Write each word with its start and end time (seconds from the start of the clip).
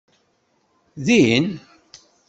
Din? 1.09 1.47